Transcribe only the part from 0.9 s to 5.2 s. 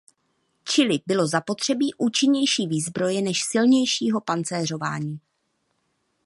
bylo zapotřebí účinnější výzbroje než silnějšího pancéřování.